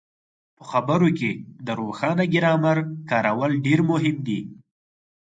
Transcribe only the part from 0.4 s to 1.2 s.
په خبرو